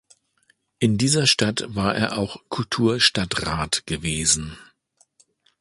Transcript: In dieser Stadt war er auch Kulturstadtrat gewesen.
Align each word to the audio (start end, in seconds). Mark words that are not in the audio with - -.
In 0.79 0.97
dieser 0.97 1.27
Stadt 1.27 1.63
war 1.67 1.93
er 1.93 2.17
auch 2.17 2.37
Kulturstadtrat 2.49 3.85
gewesen. 3.85 4.57